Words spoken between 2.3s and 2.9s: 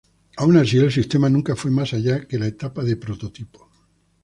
la etapa